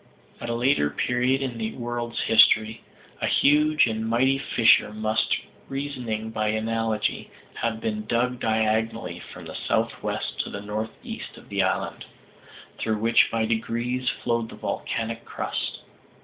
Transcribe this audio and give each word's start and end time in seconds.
At 0.39 0.49
a 0.49 0.55
later 0.55 0.89
period 0.89 1.43
in 1.43 1.59
the 1.59 1.75
world's 1.77 2.21
history, 2.21 2.81
a 3.21 3.27
huge 3.27 3.85
and 3.85 4.09
mighty 4.09 4.39
fissure 4.39 4.91
must, 4.91 5.37
reasoning 5.69 6.31
by 6.31 6.47
analogy, 6.47 7.29
have 7.53 7.79
been 7.79 8.07
dug 8.07 8.39
diagonally 8.39 9.19
from 9.31 9.45
the 9.45 9.53
southwest 9.53 10.39
to 10.39 10.49
the 10.49 10.59
northeast 10.61 11.37
of 11.37 11.49
the 11.49 11.61
island, 11.61 12.05
through 12.79 12.97
which 12.97 13.29
by 13.31 13.45
degrees 13.45 14.09
flowed 14.09 14.49
the 14.49 14.55
volcanic 14.55 15.23
crust. 15.23 15.81